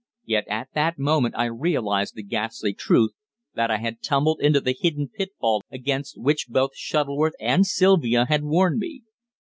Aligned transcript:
Yet 0.25 0.47
at 0.47 0.69
that 0.73 0.97
moment 0.97 1.35
I 1.37 1.45
realized 1.45 2.15
the 2.15 2.23
ghastly 2.23 2.73
truth, 2.73 3.11
that 3.53 3.69
I 3.69 3.77
had 3.77 4.01
tumbled 4.01 4.41
into 4.41 4.59
the 4.59 4.73
hidden 4.73 5.07
pitfall 5.09 5.61
against 5.69 6.19
which 6.19 6.47
both 6.49 6.71
Shuttleworth 6.75 7.35
and 7.39 7.67
Sylvia 7.67 8.25
had 8.27 8.41
warned 8.43 8.79
me. 8.79 9.03